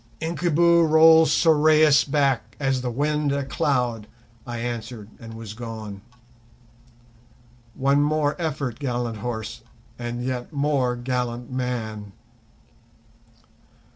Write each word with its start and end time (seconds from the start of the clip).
"Incubu 0.19 0.81
rolls 0.89 1.31
Sorais 1.31 2.03
back, 2.09 2.57
as 2.59 2.81
the 2.81 2.89
wind 2.89 3.31
a 3.31 3.45
cloud," 3.45 4.07
I 4.47 4.57
answered, 4.57 5.11
and 5.19 5.35
was 5.35 5.53
gone. 5.53 6.01
One 7.75 8.01
more 8.01 8.35
effort, 8.41 8.79
gallant 8.79 9.17
horse, 9.17 9.61
and 9.99 10.23
yet 10.25 10.51
more 10.51 10.95
gallant 10.95 11.51
man! 11.51 12.13